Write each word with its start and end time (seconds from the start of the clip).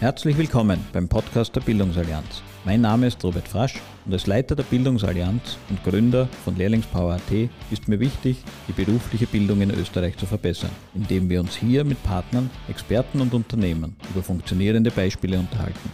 Herzlich 0.00 0.38
willkommen 0.38 0.78
beim 0.92 1.08
Podcast 1.08 1.56
der 1.56 1.60
Bildungsallianz. 1.60 2.40
Mein 2.64 2.82
Name 2.82 3.08
ist 3.08 3.24
Robert 3.24 3.48
Frasch 3.48 3.74
und 4.06 4.12
als 4.12 4.28
Leiter 4.28 4.54
der 4.54 4.62
Bildungsallianz 4.62 5.58
und 5.70 5.82
Gründer 5.82 6.28
von 6.44 6.56
Lehrlingspower.at 6.56 7.50
ist 7.72 7.88
mir 7.88 7.98
wichtig, 7.98 8.36
die 8.68 8.84
berufliche 8.84 9.26
Bildung 9.26 9.60
in 9.60 9.72
Österreich 9.72 10.16
zu 10.16 10.24
verbessern, 10.24 10.70
indem 10.94 11.28
wir 11.28 11.40
uns 11.40 11.56
hier 11.56 11.82
mit 11.82 12.00
Partnern, 12.04 12.48
Experten 12.68 13.20
und 13.20 13.34
Unternehmen 13.34 13.96
über 14.14 14.22
funktionierende 14.22 14.92
Beispiele 14.92 15.36
unterhalten. 15.36 15.90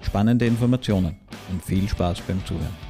Spannende 0.00 0.46
Informationen 0.46 1.14
und 1.52 1.64
viel 1.64 1.88
Spaß 1.88 2.20
beim 2.22 2.44
Zuhören. 2.46 2.87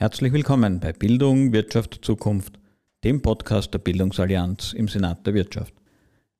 Herzlich 0.00 0.32
willkommen 0.32 0.80
bei 0.80 0.94
Bildung, 0.94 1.52
Wirtschaft, 1.52 1.98
Zukunft, 2.00 2.58
dem 3.04 3.20
Podcast 3.20 3.74
der 3.74 3.80
Bildungsallianz 3.80 4.72
im 4.72 4.88
Senat 4.88 5.26
der 5.26 5.34
Wirtschaft. 5.34 5.74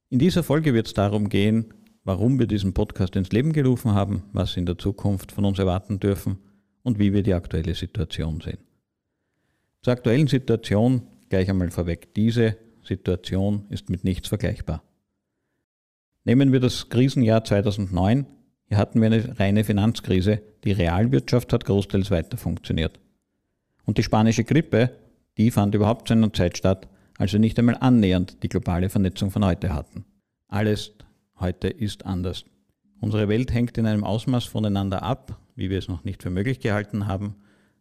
In 0.09 0.19
dieser 0.19 0.43
Folge 0.43 0.73
wird 0.73 0.87
es 0.87 0.95
darum 0.95 1.29
gehen, 1.29 1.75
warum 2.03 2.39
wir 2.39 2.47
diesen 2.47 2.73
Podcast 2.73 3.17
ins 3.17 3.33
Leben 3.33 3.53
gerufen 3.53 3.93
haben, 3.93 4.23
was 4.33 4.55
Sie 4.55 4.61
in 4.61 4.65
der 4.65 4.79
Zukunft 4.79 5.31
von 5.33 5.45
uns 5.45 5.59
erwarten 5.59 6.01
dürfen 6.01 6.39
und 6.85 6.99
wie 6.99 7.13
wir 7.13 7.23
die 7.23 7.35
aktuelle 7.35 7.75
Situation 7.75 8.41
sehen. 8.41 8.61
Zur 9.83 9.93
aktuellen 9.93 10.27
Situation 10.27 11.03
gleich 11.29 11.51
einmal 11.51 11.71
vorweg. 11.71 12.15
Diese 12.15 12.57
Situation 12.83 13.67
ist 13.69 13.91
mit 13.91 14.05
nichts 14.05 14.29
vergleichbar. 14.29 14.83
Nehmen 16.25 16.51
wir 16.51 16.61
das 16.61 16.89
Krisenjahr 16.89 17.45
2009. 17.45 18.25
Hier 18.69 18.79
hatten 18.79 19.03
wir 19.03 19.09
eine 19.09 19.39
reine 19.39 19.65
Finanzkrise. 19.65 20.41
Die 20.65 20.73
Realwirtschaft 20.73 21.53
hat 21.53 21.67
großteils 21.67 22.11
weiter 22.11 22.39
funktioniert. 22.39 22.99
Und 23.91 23.99
die 23.99 24.05
spanische 24.05 24.45
Grippe, 24.45 24.93
die 25.37 25.51
fand 25.51 25.75
überhaupt 25.75 26.07
zu 26.07 26.15
einer 26.15 26.33
Zeit 26.33 26.57
statt, 26.57 26.87
als 27.19 27.33
wir 27.33 27.41
nicht 27.41 27.59
einmal 27.59 27.77
annähernd 27.81 28.41
die 28.45 28.49
globale 28.49 28.89
Vernetzung 28.89 29.33
von 29.33 29.45
heute 29.45 29.75
hatten. 29.75 30.05
Alles 30.47 30.93
heute 31.41 31.67
ist 31.67 32.07
anders. 32.07 32.45
Unsere 33.01 33.27
Welt 33.27 33.53
hängt 33.53 33.77
in 33.79 33.87
einem 33.87 34.05
Ausmaß 34.05 34.45
voneinander 34.45 35.03
ab, 35.03 35.41
wie 35.57 35.71
wir 35.71 35.79
es 35.79 35.89
noch 35.89 36.05
nicht 36.05 36.23
für 36.23 36.31
möglich 36.31 36.61
gehalten 36.61 37.09
haben. 37.09 37.35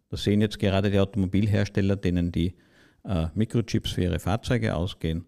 Das 0.09 0.23
sehen 0.23 0.41
jetzt 0.41 0.57
gerade 0.57 0.89
die 0.89 0.97
Automobilhersteller, 0.97 1.95
denen 1.95 2.31
die 2.31 2.55
äh, 3.05 3.27
Mikrochips 3.35 3.91
für 3.91 4.01
ihre 4.01 4.17
Fahrzeuge 4.17 4.73
ausgehen, 4.73 5.25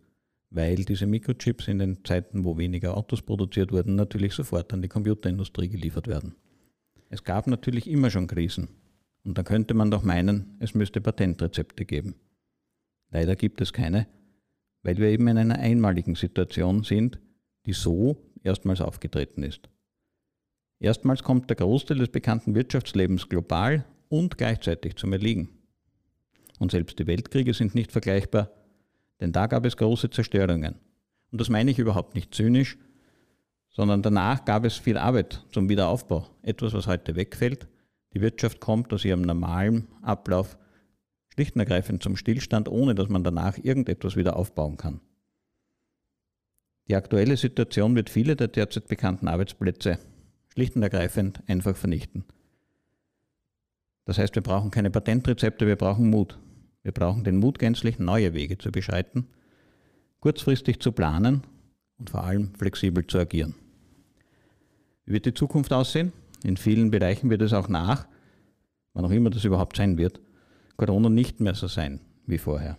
weil 0.49 0.77
diese 0.77 1.05
Mikrochips 1.05 1.67
in 1.67 1.77
den 1.77 2.03
Zeiten, 2.03 2.43
wo 2.43 2.57
weniger 2.57 2.97
Autos 2.97 3.21
produziert 3.21 3.71
wurden, 3.71 3.93
natürlich 3.93 4.33
sofort 4.33 4.73
an 4.73 4.81
die 4.81 4.89
Computerindustrie 4.89 5.69
geliefert 5.69 6.07
werden. 6.07 6.33
Es 7.11 7.23
gab 7.23 7.45
natürlich 7.45 7.87
immer 7.87 8.09
schon 8.09 8.25
Krisen. 8.25 8.80
Und 9.23 9.37
dann 9.37 9.45
könnte 9.45 9.73
man 9.73 9.91
doch 9.91 10.03
meinen, 10.03 10.57
es 10.59 10.73
müsste 10.73 11.01
Patentrezepte 11.01 11.85
geben. 11.85 12.15
Leider 13.09 13.35
gibt 13.35 13.61
es 13.61 13.73
keine, 13.73 14.07
weil 14.83 14.97
wir 14.97 15.09
eben 15.09 15.27
in 15.27 15.37
einer 15.37 15.59
einmaligen 15.59 16.15
Situation 16.15 16.83
sind, 16.83 17.19
die 17.65 17.73
so 17.73 18.17
erstmals 18.43 18.81
aufgetreten 18.81 19.43
ist. 19.43 19.69
Erstmals 20.79 21.21
kommt 21.21 21.49
der 21.49 21.57
Großteil 21.57 21.99
des 21.99 22.09
bekannten 22.09 22.55
Wirtschaftslebens 22.55 23.29
global 23.29 23.85
und 24.09 24.37
gleichzeitig 24.37 24.95
zum 24.95 25.13
Erliegen. 25.13 25.49
Und 26.57 26.71
selbst 26.71 26.97
die 26.97 27.05
Weltkriege 27.05 27.53
sind 27.53 27.75
nicht 27.75 27.91
vergleichbar, 27.91 28.49
denn 29.19 29.31
da 29.31 29.45
gab 29.45 29.65
es 29.65 29.77
große 29.77 30.09
Zerstörungen. 30.09 30.75
Und 31.31 31.39
das 31.39 31.49
meine 31.49 31.69
ich 31.69 31.77
überhaupt 31.77 32.15
nicht 32.15 32.33
zynisch, 32.33 32.77
sondern 33.69 34.01
danach 34.01 34.43
gab 34.45 34.65
es 34.65 34.77
viel 34.77 34.97
Arbeit 34.97 35.45
zum 35.51 35.69
Wiederaufbau. 35.69 36.27
Etwas, 36.41 36.73
was 36.73 36.87
heute 36.87 37.15
wegfällt 37.15 37.67
die 38.13 38.21
Wirtschaft 38.21 38.59
kommt 38.59 38.93
aus 38.93 39.05
ihrem 39.05 39.21
normalen 39.21 39.87
Ablauf 40.01 40.57
schlicht 41.33 41.55
und 41.55 41.61
ergreifend 41.61 42.03
zum 42.03 42.17
Stillstand, 42.17 42.67
ohne 42.67 42.95
dass 42.95 43.09
man 43.09 43.23
danach 43.23 43.57
irgendetwas 43.57 44.15
wieder 44.15 44.35
aufbauen 44.35 44.77
kann. 44.77 44.99
Die 46.87 46.95
aktuelle 46.95 47.37
Situation 47.37 47.95
wird 47.95 48.09
viele 48.09 48.35
der 48.35 48.49
derzeit 48.49 48.87
bekannten 48.87 49.27
Arbeitsplätze 49.27 49.99
schlicht 50.49 50.75
und 50.75 50.83
ergreifend 50.83 51.41
einfach 51.47 51.77
vernichten. 51.77 52.25
Das 54.05 54.17
heißt, 54.17 54.35
wir 54.35 54.41
brauchen 54.41 54.71
keine 54.71 54.91
Patentrezepte, 54.91 55.67
wir 55.67 55.77
brauchen 55.77 56.09
Mut. 56.09 56.37
Wir 56.83 56.91
brauchen 56.91 57.23
den 57.23 57.37
Mut, 57.37 57.59
gänzlich 57.59 57.99
neue 57.99 58.33
Wege 58.33 58.57
zu 58.57 58.71
beschreiten, 58.71 59.27
kurzfristig 60.19 60.81
zu 60.81 60.91
planen 60.91 61.43
und 61.97 62.09
vor 62.09 62.23
allem 62.23 62.53
flexibel 62.55 63.05
zu 63.05 63.19
agieren. 63.19 63.55
Wie 65.05 65.13
wird 65.13 65.25
die 65.25 65.33
Zukunft 65.33 65.71
aussehen? 65.71 66.11
In 66.43 66.57
vielen 66.57 66.91
Bereichen 66.91 67.29
wird 67.29 67.41
es 67.41 67.53
auch 67.53 67.67
nach, 67.67 68.07
wann 68.93 69.05
auch 69.05 69.11
immer 69.11 69.29
das 69.29 69.45
überhaupt 69.45 69.77
sein 69.77 69.97
wird, 69.97 70.19
Corona 70.77 71.09
nicht 71.09 71.39
mehr 71.39 71.53
so 71.53 71.67
sein 71.67 72.01
wie 72.25 72.37
vorher. 72.37 72.77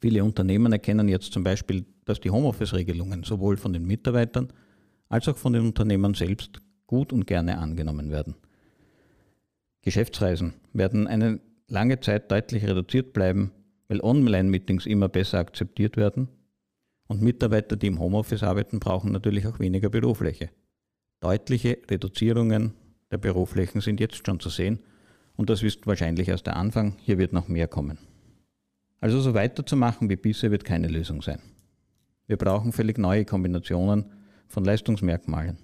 Viele 0.00 0.24
Unternehmen 0.24 0.72
erkennen 0.72 1.08
jetzt 1.08 1.32
zum 1.32 1.44
Beispiel, 1.44 1.86
dass 2.04 2.20
die 2.20 2.30
Homeoffice-Regelungen 2.30 3.22
sowohl 3.22 3.56
von 3.56 3.72
den 3.72 3.86
Mitarbeitern 3.86 4.52
als 5.08 5.28
auch 5.28 5.36
von 5.36 5.52
den 5.52 5.66
Unternehmern 5.66 6.14
selbst 6.14 6.60
gut 6.86 7.12
und 7.12 7.26
gerne 7.26 7.58
angenommen 7.58 8.10
werden. 8.10 8.34
Geschäftsreisen 9.82 10.54
werden 10.72 11.06
eine 11.06 11.40
lange 11.68 12.00
Zeit 12.00 12.30
deutlich 12.30 12.64
reduziert 12.64 13.12
bleiben, 13.12 13.52
weil 13.88 14.00
Online-Meetings 14.00 14.86
immer 14.86 15.08
besser 15.08 15.38
akzeptiert 15.38 15.96
werden 15.96 16.28
und 17.08 17.22
Mitarbeiter, 17.22 17.76
die 17.76 17.88
im 17.88 17.98
Homeoffice 17.98 18.42
arbeiten, 18.42 18.80
brauchen 18.80 19.12
natürlich 19.12 19.46
auch 19.46 19.58
weniger 19.58 19.90
Bürofläche. 19.90 20.50
Deutliche 21.22 21.78
Reduzierungen 21.88 22.74
der 23.12 23.18
Büroflächen 23.18 23.80
sind 23.80 24.00
jetzt 24.00 24.26
schon 24.26 24.40
zu 24.40 24.48
sehen 24.48 24.80
und 25.36 25.50
das 25.50 25.62
ist 25.62 25.86
wahrscheinlich 25.86 26.26
erst 26.26 26.48
der 26.48 26.56
Anfang. 26.56 26.96
Hier 26.98 27.16
wird 27.16 27.32
noch 27.32 27.46
mehr 27.46 27.68
kommen. 27.68 27.98
Also 28.98 29.20
so 29.20 29.32
weiterzumachen 29.32 30.10
wie 30.10 30.16
bisher 30.16 30.50
wird 30.50 30.64
keine 30.64 30.88
Lösung 30.88 31.22
sein. 31.22 31.40
Wir 32.26 32.36
brauchen 32.36 32.72
völlig 32.72 32.98
neue 32.98 33.24
Kombinationen 33.24 34.06
von 34.48 34.64
Leistungsmerkmalen. 34.64 35.58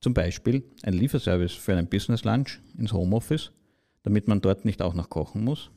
Zum 0.00 0.14
Beispiel 0.14 0.62
ein 0.84 0.92
Lieferservice 0.92 1.54
für 1.54 1.72
einen 1.72 1.88
Business 1.88 2.22
Lunch 2.22 2.60
ins 2.78 2.92
Homeoffice, 2.92 3.50
damit 4.04 4.28
man 4.28 4.40
dort 4.40 4.64
nicht 4.64 4.82
auch 4.82 4.94
noch 4.94 5.10
kochen 5.10 5.42
muss. 5.42 5.72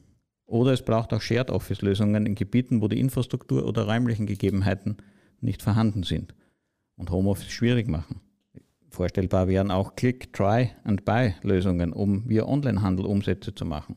Oder 0.45 0.71
es 0.71 0.85
braucht 0.85 1.13
auch 1.13 1.21
Shared 1.21 1.49
Office 1.49 1.81
Lösungen 1.81 2.27
in 2.27 2.35
Gebieten, 2.35 2.79
wo 2.79 2.87
die 2.87 2.99
Infrastruktur 2.99 3.65
oder 3.65 3.87
räumlichen 3.87 4.27
Gegebenheiten 4.27 4.97
nicht 5.41 5.63
vorhanden 5.63 6.03
sind 6.03 6.35
und 6.95 7.09
Homeoffice 7.09 7.49
schwierig 7.49 7.87
machen. 7.87 8.21
Vorstellbar 8.93 9.47
wären 9.47 9.71
auch 9.71 9.95
Click, 9.95 10.31
Try 10.33 10.69
and 10.83 11.03
Buy 11.03 11.33
Lösungen, 11.41 11.93
um 11.93 12.29
via 12.29 12.45
Onlinehandel 12.45 13.07
Umsätze 13.07 13.55
zu 13.55 13.65
machen. 13.65 13.95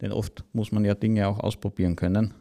Denn 0.00 0.10
oft 0.10 0.44
muss 0.52 0.72
man 0.72 0.84
ja 0.84 0.96
Dinge 0.96 1.28
auch 1.28 1.38
ausprobieren 1.38 1.94
können. 1.94 2.34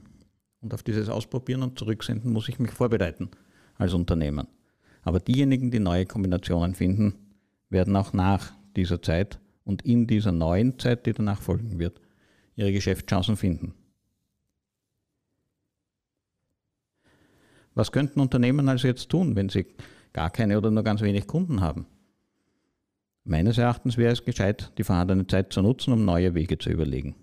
Und 0.61 0.73
auf 0.73 0.81
dieses 0.81 1.09
Ausprobieren 1.09 1.61
und 1.61 1.78
Zurücksenden 1.78 2.34
muss 2.34 2.50
ich 2.50 2.57
mich 2.57 2.72
vorbereiten 2.72 3.29
als 3.75 3.94
Unternehmen. 3.94 4.47
Aber 5.03 5.19
diejenigen, 5.19 5.69
die 5.69 5.79
neue 5.79 6.07
Kombinationen 6.07 6.73
finden, 6.73 7.13
werden 7.69 7.95
auch 7.95 8.13
nach 8.13 8.51
dieser 8.75 9.00
Zeit 9.03 9.40
und 9.63 9.84
in 9.84 10.07
dieser 10.07 10.31
neuen 10.31 10.79
Zeit, 10.79 11.06
die 11.06 11.13
danach 11.13 11.40
folgen 11.40 11.78
wird, 11.78 12.01
ihre 12.56 12.73
Geschäftschancen 12.73 13.38
finden. 13.38 13.75
Was 17.75 17.91
könnten 17.91 18.22
Unternehmen 18.22 18.69
also 18.69 18.88
jetzt 18.88 19.09
tun, 19.09 19.35
wenn 19.35 19.50
sie 19.50 19.67
gar 20.13 20.29
keine 20.29 20.57
oder 20.57 20.72
nur 20.72 20.83
ganz 20.83 21.01
wenig 21.01 21.27
Kunden 21.27 21.61
haben. 21.61 21.85
Meines 23.23 23.57
Erachtens 23.57 23.97
wäre 23.97 24.13
es 24.13 24.25
gescheit, 24.25 24.72
die 24.77 24.83
vorhandene 24.83 25.27
Zeit 25.27 25.53
zu 25.53 25.61
nutzen, 25.61 25.94
um 25.94 26.05
neue 26.05 26.33
Wege 26.33 26.57
zu 26.57 26.69
überlegen. 26.69 27.16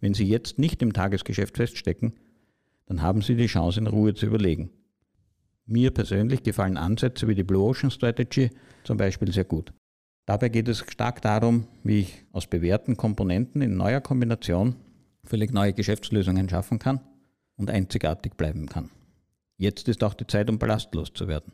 Wenn 0.00 0.14
Sie 0.14 0.26
jetzt 0.26 0.58
nicht 0.58 0.82
im 0.82 0.92
Tagesgeschäft 0.92 1.56
feststecken, 1.56 2.14
dann 2.86 3.02
haben 3.02 3.22
Sie 3.22 3.36
die 3.36 3.46
Chance, 3.46 3.78
in 3.78 3.86
Ruhe 3.86 4.14
zu 4.14 4.26
überlegen. 4.26 4.70
Mir 5.64 5.92
persönlich 5.92 6.42
gefallen 6.42 6.76
Ansätze 6.76 7.28
wie 7.28 7.36
die 7.36 7.44
Blue 7.44 7.62
Ocean 7.62 7.90
Strategy 7.90 8.50
zum 8.82 8.96
Beispiel 8.96 9.32
sehr 9.32 9.44
gut. 9.44 9.72
Dabei 10.26 10.48
geht 10.48 10.68
es 10.68 10.84
stark 10.90 11.22
darum, 11.22 11.68
wie 11.84 12.00
ich 12.00 12.24
aus 12.32 12.48
bewährten 12.48 12.96
Komponenten 12.96 13.62
in 13.62 13.76
neuer 13.76 14.00
Kombination 14.00 14.74
völlig 15.24 15.52
neue 15.52 15.72
Geschäftslösungen 15.72 16.48
schaffen 16.48 16.78
kann 16.78 17.00
und 17.56 17.70
einzigartig 17.70 18.34
bleiben 18.34 18.66
kann. 18.66 18.90
Jetzt 19.56 19.88
ist 19.88 20.02
auch 20.02 20.14
die 20.14 20.26
Zeit, 20.26 20.50
um 20.50 20.58
ballastlos 20.58 21.12
zu 21.14 21.28
werden. 21.28 21.52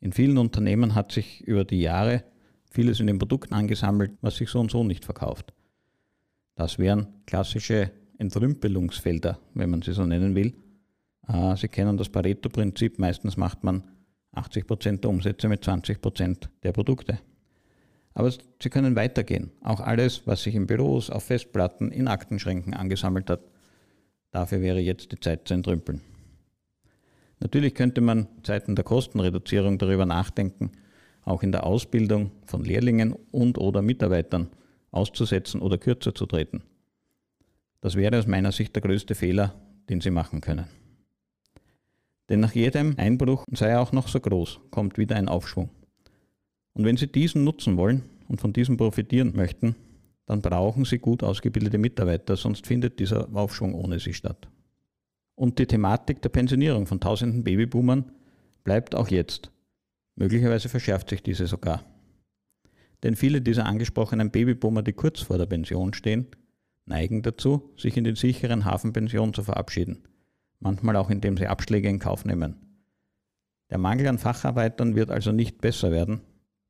In 0.00 0.12
vielen 0.12 0.38
Unternehmen 0.38 0.94
hat 0.94 1.12
sich 1.12 1.40
über 1.42 1.64
die 1.64 1.80
Jahre 1.80 2.24
vieles 2.70 3.00
in 3.00 3.06
den 3.06 3.18
Produkten 3.18 3.54
angesammelt, 3.54 4.12
was 4.20 4.36
sich 4.36 4.48
so 4.48 4.60
und 4.60 4.70
so 4.70 4.84
nicht 4.84 5.04
verkauft. 5.04 5.52
Das 6.54 6.78
wären 6.78 7.08
klassische 7.26 7.90
Entrümpelungsfelder, 8.18 9.38
wenn 9.54 9.70
man 9.70 9.82
sie 9.82 9.92
so 9.92 10.04
nennen 10.04 10.34
will. 10.34 10.54
Ah, 11.22 11.56
sie 11.56 11.68
kennen 11.68 11.96
das 11.96 12.08
Pareto-Prinzip, 12.08 12.98
meistens 12.98 13.36
macht 13.36 13.64
man 13.64 13.84
80% 14.34 15.00
der 15.00 15.10
Umsätze 15.10 15.48
mit 15.48 15.64
20% 15.64 16.48
der 16.62 16.72
Produkte. 16.72 17.18
Aber 18.14 18.30
sie 18.30 18.70
können 18.70 18.96
weitergehen. 18.96 19.52
Auch 19.62 19.80
alles, 19.80 20.26
was 20.26 20.42
sich 20.42 20.54
in 20.54 20.66
Büros, 20.66 21.10
auf 21.10 21.24
Festplatten, 21.24 21.92
in 21.92 22.08
Aktenschränken 22.08 22.74
angesammelt 22.74 23.30
hat, 23.30 23.40
dafür 24.30 24.60
wäre 24.60 24.80
jetzt 24.80 25.12
die 25.12 25.20
Zeit 25.20 25.46
zu 25.46 25.54
entrümpeln. 25.54 26.00
Natürlich 27.40 27.74
könnte 27.74 28.00
man 28.00 28.26
Zeiten 28.42 28.74
der 28.74 28.84
Kostenreduzierung 28.84 29.78
darüber 29.78 30.06
nachdenken, 30.06 30.72
auch 31.22 31.42
in 31.42 31.52
der 31.52 31.64
Ausbildung 31.64 32.32
von 32.46 32.64
Lehrlingen 32.64 33.14
und 33.30 33.58
oder 33.58 33.82
Mitarbeitern 33.82 34.48
auszusetzen 34.90 35.60
oder 35.60 35.78
kürzer 35.78 36.14
zu 36.14 36.26
treten. 36.26 36.62
Das 37.80 37.94
wäre 37.94 38.18
aus 38.18 38.26
meiner 38.26 38.50
Sicht 38.50 38.74
der 38.74 38.82
größte 38.82 39.14
Fehler, 39.14 39.54
den 39.88 40.00
Sie 40.00 40.10
machen 40.10 40.40
können. 40.40 40.66
Denn 42.28 42.40
nach 42.40 42.54
jedem 42.54 42.94
Einbruch, 42.98 43.44
sei 43.52 43.68
er 43.68 43.80
auch 43.80 43.92
noch 43.92 44.08
so 44.08 44.20
groß, 44.20 44.60
kommt 44.70 44.98
wieder 44.98 45.16
ein 45.16 45.28
Aufschwung. 45.28 45.70
Und 46.74 46.84
wenn 46.84 46.96
Sie 46.96 47.06
diesen 47.06 47.44
nutzen 47.44 47.76
wollen 47.76 48.02
und 48.28 48.40
von 48.40 48.52
diesem 48.52 48.76
profitieren 48.76 49.34
möchten, 49.34 49.76
dann 50.26 50.42
brauchen 50.42 50.84
Sie 50.84 50.98
gut 50.98 51.22
ausgebildete 51.22 51.78
Mitarbeiter, 51.78 52.36
sonst 52.36 52.66
findet 52.66 52.98
dieser 52.98 53.34
Aufschwung 53.34 53.74
ohne 53.74 53.98
Sie 53.98 54.12
statt. 54.12 54.48
Und 55.38 55.60
die 55.60 55.66
Thematik 55.66 56.20
der 56.20 56.30
Pensionierung 56.30 56.86
von 56.86 56.98
tausenden 56.98 57.44
Babyboomern 57.44 58.10
bleibt 58.64 58.96
auch 58.96 59.06
jetzt. 59.06 59.52
Möglicherweise 60.16 60.68
verschärft 60.68 61.10
sich 61.10 61.22
diese 61.22 61.46
sogar. 61.46 61.84
Denn 63.04 63.14
viele 63.14 63.40
dieser 63.40 63.64
angesprochenen 63.64 64.32
Babyboomer, 64.32 64.82
die 64.82 64.94
kurz 64.94 65.20
vor 65.20 65.38
der 65.38 65.46
Pension 65.46 65.94
stehen, 65.94 66.26
neigen 66.86 67.22
dazu, 67.22 67.70
sich 67.76 67.96
in 67.96 68.02
den 68.02 68.16
sicheren 68.16 68.64
Hafenpension 68.64 69.32
zu 69.32 69.44
verabschieden, 69.44 70.02
manchmal 70.58 70.96
auch 70.96 71.08
indem 71.08 71.36
sie 71.36 71.46
Abschläge 71.46 71.88
in 71.88 72.00
Kauf 72.00 72.24
nehmen. 72.24 72.56
Der 73.70 73.78
Mangel 73.78 74.08
an 74.08 74.18
Facharbeitern 74.18 74.96
wird 74.96 75.12
also 75.12 75.30
nicht 75.30 75.60
besser 75.60 75.92
werden, 75.92 76.20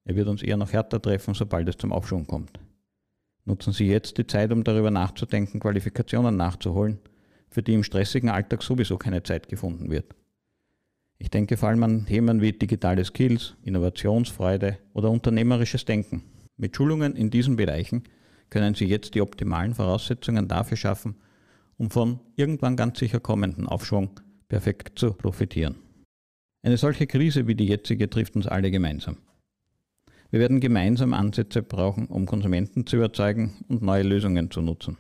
er 0.05 0.15
wird 0.15 0.29
uns 0.29 0.43
eher 0.43 0.59
noch 0.59 0.75
härter 0.75 1.01
treffen, 1.01 1.33
sobald 1.33 1.71
es 1.71 1.79
zum 1.79 1.91
Aufschwung 1.91 2.27
kommt. 2.27 2.61
Nutzen 3.47 3.73
Sie 3.73 3.87
jetzt 3.87 4.19
die 4.19 4.27
Zeit, 4.27 4.53
um 4.53 4.63
darüber 4.63 4.91
nachzudenken, 4.91 5.59
Qualifikationen 5.59 6.37
nachzuholen, 6.37 6.99
für 7.51 7.63
die 7.63 7.75
im 7.75 7.85
stressigen 7.85 8.31
Alltag 8.31 8.63
sowieso 8.63 8.97
keine 8.97 9.23
Zeit 9.23 9.49
gefunden 9.49 9.91
wird. 9.91 10.15
Ich 11.19 11.31
denke 11.31 11.57
vor 11.57 11.71
allem 11.71 11.83
an 11.83 12.07
Themen 12.07 12.41
wie 12.41 12.53
digitale 12.53 13.05
Skills, 13.05 13.57
Innovationsfreude 13.65 14.79
oder 14.93 15.11
unternehmerisches 15.11 15.85
Denken. 15.85 16.23
Mit 16.57 16.77
Schulungen 16.77 17.17
in 17.17 17.31
diesen 17.31 17.57
Bereichen 17.57 18.05
können 18.51 18.75
Sie 18.75 18.87
jetzt 18.87 19.15
die 19.15 19.21
optimalen 19.21 19.75
Voraussetzungen 19.75 20.49
dafür 20.49 20.77
schaffen, 20.77 21.17
um 21.77 21.91
von 21.91 22.21
irgendwann 22.37 22.77
ganz 22.77 22.99
sicher 22.99 23.21
kommenden 23.21 23.67
Aufschwung 23.67 24.21
perfekt 24.49 24.99
zu 24.99 25.13
profitieren. 25.13 25.77
Eine 26.63 26.77
solche 26.77 27.07
Krise 27.07 27.47
wie 27.47 27.55
die 27.55 27.67
jetzige 27.67 28.09
trifft 28.11 28.37
uns 28.37 28.47
alle 28.47 28.71
gemeinsam. 28.71 29.19
Wir 30.31 30.41
werden 30.41 30.61
gemeinsam 30.61 31.15
Ansätze 31.15 31.63
brauchen, 31.63 32.07
um 32.07 32.27
Konsumenten 32.27 32.87
zu 32.87 32.97
überzeugen 32.97 33.65
und 33.69 33.83
neue 33.83 34.03
Lösungen 34.03 34.51
zu 34.51 34.61
nutzen. 34.61 34.99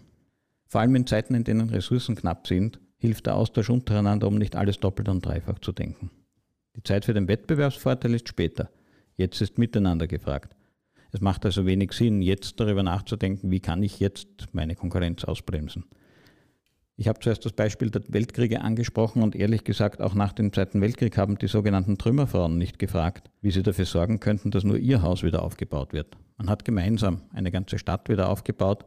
Vor 0.68 0.82
allem 0.82 0.94
in 0.94 1.06
Zeiten, 1.06 1.34
in 1.34 1.44
denen 1.44 1.70
Ressourcen 1.70 2.14
knapp 2.14 2.46
sind, 2.46 2.78
hilft 2.98 3.26
der 3.26 3.36
Austausch 3.36 3.70
untereinander, 3.70 4.28
um 4.28 4.36
nicht 4.36 4.54
alles 4.54 4.78
doppelt 4.78 5.08
und 5.08 5.24
dreifach 5.24 5.58
zu 5.60 5.72
denken. 5.72 6.10
Die 6.76 6.82
Zeit 6.82 7.06
für 7.06 7.14
den 7.14 7.26
Wettbewerbsvorteil 7.26 8.14
ist 8.14 8.28
später. 8.28 8.70
Jetzt 9.16 9.40
ist 9.40 9.56
Miteinander 9.56 10.06
gefragt. 10.06 10.54
Es 11.10 11.22
macht 11.22 11.46
also 11.46 11.64
wenig 11.64 11.92
Sinn, 11.92 12.20
jetzt 12.20 12.60
darüber 12.60 12.82
nachzudenken, 12.82 13.50
wie 13.50 13.60
kann 13.60 13.82
ich 13.82 13.98
jetzt 13.98 14.48
meine 14.52 14.74
Konkurrenz 14.74 15.24
ausbremsen. 15.24 15.86
Ich 16.96 17.08
habe 17.08 17.20
zuerst 17.20 17.46
das 17.46 17.52
Beispiel 17.52 17.90
der 17.90 18.02
Weltkriege 18.08 18.60
angesprochen 18.60 19.22
und 19.22 19.36
ehrlich 19.36 19.64
gesagt, 19.64 20.02
auch 20.02 20.14
nach 20.14 20.32
dem 20.32 20.52
Zweiten 20.52 20.80
Weltkrieg 20.80 21.16
haben 21.16 21.38
die 21.38 21.46
sogenannten 21.46 21.96
Trümmerfrauen 21.96 22.58
nicht 22.58 22.78
gefragt, 22.78 23.30
wie 23.40 23.52
sie 23.52 23.62
dafür 23.62 23.86
sorgen 23.86 24.20
könnten, 24.20 24.50
dass 24.50 24.64
nur 24.64 24.76
ihr 24.76 25.00
Haus 25.00 25.22
wieder 25.22 25.44
aufgebaut 25.44 25.92
wird. 25.92 26.16
Man 26.36 26.50
hat 26.50 26.64
gemeinsam 26.64 27.22
eine 27.32 27.52
ganze 27.52 27.78
Stadt 27.78 28.08
wieder 28.08 28.28
aufgebaut, 28.28 28.84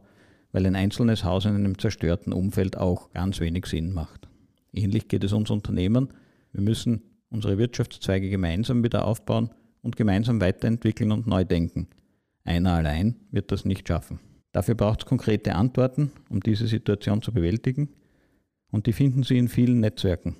weil 0.52 0.66
ein 0.66 0.76
einzelnes 0.76 1.24
Haus 1.24 1.44
in 1.44 1.54
einem 1.54 1.78
zerstörten 1.78 2.32
Umfeld 2.32 2.76
auch 2.76 3.10
ganz 3.10 3.40
wenig 3.40 3.66
Sinn 3.66 3.92
macht. 3.92 4.28
Ähnlich 4.72 5.08
geht 5.08 5.24
es 5.24 5.32
uns 5.32 5.50
Unternehmen. 5.50 6.08
Wir 6.52 6.62
müssen 6.62 7.02
unsere 7.30 7.58
Wirtschaftszweige 7.58 8.30
gemeinsam 8.30 8.84
wieder 8.84 9.06
aufbauen 9.06 9.50
und 9.80 9.96
gemeinsam 9.96 10.40
weiterentwickeln 10.40 11.12
und 11.12 11.26
neu 11.26 11.44
denken. 11.44 11.88
Einer 12.44 12.72
allein 12.72 13.16
wird 13.30 13.52
das 13.52 13.64
nicht 13.64 13.88
schaffen. 13.88 14.20
Dafür 14.52 14.74
braucht 14.74 15.02
es 15.02 15.06
konkrete 15.06 15.54
Antworten, 15.54 16.12
um 16.28 16.40
diese 16.40 16.66
Situation 16.66 17.22
zu 17.22 17.32
bewältigen. 17.32 17.88
Und 18.70 18.86
die 18.86 18.92
finden 18.92 19.22
Sie 19.22 19.38
in 19.38 19.48
vielen 19.48 19.80
Netzwerken. 19.80 20.36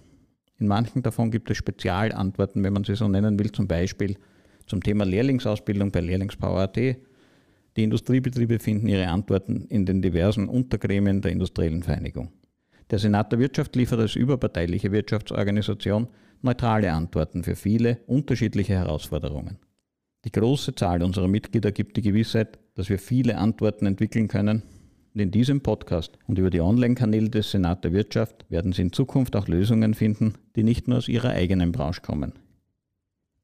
In 0.59 0.69
manchen 0.69 1.03
davon 1.03 1.31
gibt 1.31 1.51
es 1.51 1.57
Spezialantworten, 1.57 2.63
wenn 2.63 2.73
man 2.73 2.85
sie 2.85 2.95
so 2.95 3.09
nennen 3.09 3.39
will, 3.39 3.51
zum 3.51 3.67
Beispiel 3.67 4.17
zum 4.67 4.83
Thema 4.83 5.05
Lehrlingsausbildung 5.05 5.91
bei 5.91 6.01
Lehrlingspower.at. 6.01 6.79
Die 7.77 7.85
Industriebetriebe 7.85 8.59
finden 8.59 8.89
ihre 8.89 9.09
Antworten 9.09 9.67
in 9.69 9.87
den 9.87 10.03
diversen 10.03 10.49
Untergremien 10.49 11.23
der 11.23 11.33
industriellen 11.33 11.83
Vereinigung. 11.83 12.31
Der 12.91 12.99
Senat 12.99 13.33
der 13.33 13.39
Wirtschaft 13.39 13.75
liefert 13.77 14.01
als 14.01 14.15
überparteiliche 14.15 14.93
Wirtschaftsorganisation 14.93 16.09
neutrale 16.43 16.93
Antworten 16.93 17.43
für 17.43 17.57
viele 17.57 18.01
unterschiedliche 18.07 18.75
Herausforderungen. 18.75 19.59
Die 20.25 20.33
große 20.33 20.75
Zahl 20.75 21.03
unserer 21.03 21.29
Mitglieder 21.29 21.73
gibt 21.73 21.97
die 21.97 22.03
Gewissheit, 22.03 22.59
dass 22.75 22.91
wir 22.91 22.99
viele 22.99 23.39
Antworten 23.39 23.87
entwickeln 23.87 24.29
können. 24.29 24.63
Und 25.15 25.21
in 25.21 25.31
diesem 25.31 25.63
Podcast 25.63 26.19
und 26.27 26.39
über 26.39 26.51
die 26.51 26.61
Online-Kanäle 26.61 27.31
des 27.31 27.51
Senat 27.51 27.85
der 27.85 27.93
Wirtschaft 27.93 28.47
werden 28.51 28.73
Sie 28.73 28.83
in 28.83 28.93
Zukunft 28.93 29.37
auch 29.37 29.49
Lösungen 29.49 29.95
finden, 29.95 30.35
die 30.57 30.63
nicht 30.63 30.89
nur 30.89 30.99
aus 30.99 31.09
Ihrer 31.09 31.31
eigenen 31.31 31.73
Branche 31.73 32.03
kommen. 32.03 32.33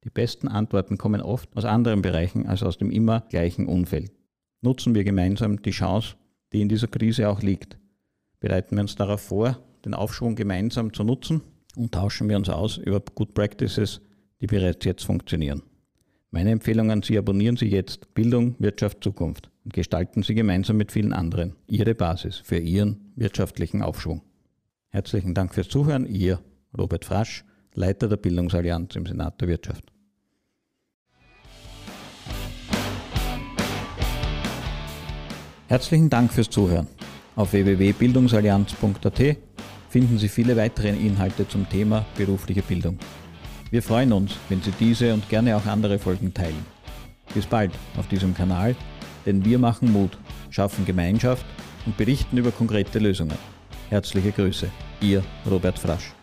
Die 0.05 0.11
besten 0.11 0.49
Antworten 0.49 0.99
kommen 0.99 1.21
oft 1.21 1.55
aus 1.57 1.65
anderen 1.65 2.03
Bereichen 2.03 2.47
als 2.47 2.63
aus 2.63 2.79
dem 2.79 2.91
immer 2.91 3.23
gleichen 3.29 3.67
Umfeld. 3.67 4.13
Nutzen 4.61 4.95
wir 4.95 5.05
gemeinsam 5.05 5.63
die 5.63 5.71
Chance, 5.71 6.17
die 6.53 6.61
in 6.61 6.69
dieser 6.69 6.89
Krise 6.89 7.29
auch 7.29 7.43
liegt. 7.43 7.79
Bereiten 8.41 8.77
wir 8.77 8.83
uns 8.83 8.97
darauf 8.97 9.21
vor, 9.21 9.59
den 9.85 9.95
Aufschwung 9.95 10.35
gemeinsam 10.35 10.93
zu 10.93 11.05
nutzen 11.05 11.43
und 11.77 11.93
tauschen 11.93 12.29
wir 12.29 12.37
uns 12.37 12.49
aus 12.49 12.77
über 12.77 13.01
Good 13.01 13.35
Practices, 13.35 14.01
die 14.41 14.47
bereits 14.47 14.85
jetzt 14.85 15.05
funktionieren. 15.05 15.63
Meine 16.31 16.51
Empfehlung 16.51 16.91
an 16.91 17.03
Sie, 17.03 17.17
abonnieren 17.17 17.57
Sie 17.57 17.69
jetzt 17.69 18.13
Bildung, 18.15 18.57
Wirtschaft, 18.59 19.03
Zukunft 19.03 19.51
und 19.65 19.73
gestalten 19.73 20.23
Sie 20.23 20.35
gemeinsam 20.35 20.77
mit 20.77 20.93
vielen 20.93 21.13
anderen 21.13 21.55
Ihre 21.69 21.95
Basis 21.95 22.37
für 22.37 22.59
Ihren 22.59 23.13
wirtschaftlichen 23.17 23.83
Aufschwung. 23.83 24.23
Herzlichen 24.91 25.35
Dank 25.35 25.55
fürs 25.55 25.69
Zuhören, 25.69 26.05
Ihr 26.05 26.41
Robert 26.77 27.05
Frasch, 27.05 27.45
Leiter 27.75 28.09
der 28.09 28.17
Bildungsallianz 28.17 28.97
im 28.97 29.07
Senat 29.07 29.41
der 29.41 29.49
Wirtschaft. 29.49 29.93
Herzlichen 35.69 36.09
Dank 36.09 36.32
fürs 36.32 36.49
Zuhören. 36.49 36.87
Auf 37.37 37.53
www.bildungsallianz.at 37.53 39.37
finden 39.91 40.17
Sie 40.17 40.31
viele 40.31 40.56
weitere 40.56 40.88
Inhalte 40.88 41.47
zum 41.47 41.69
Thema 41.69 42.06
berufliche 42.17 42.62
Bildung. 42.62 42.99
Wir 43.70 43.82
freuen 43.82 44.15
uns, 44.15 44.32
wenn 44.49 44.62
Sie 44.62 44.73
diese 44.81 45.12
und 45.12 45.29
gerne 45.29 45.54
auch 45.54 45.66
andere 45.66 45.99
Folgen 45.99 46.33
teilen. 46.33 46.64
Bis 47.35 47.45
bald 47.45 47.71
auf 47.99 48.09
diesem 48.09 48.33
Kanal, 48.33 48.76
denn 49.26 49.45
wir 49.45 49.59
machen 49.59 49.93
Mut, 49.93 50.16
schaffen 50.49 50.87
Gemeinschaft 50.87 51.45
und 51.85 51.99
berichten 51.99 52.38
über 52.38 52.50
konkrete 52.50 52.99
Lösungen. 52.99 53.37
Herzliche 53.90 54.33
Grüße, 54.33 54.71
Ihr 55.02 55.23
Robert 55.50 55.78
Frasch. 55.78 56.14